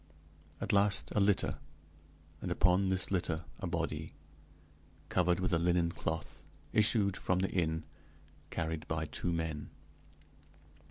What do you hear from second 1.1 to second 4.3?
a litter, and upon this litter a body,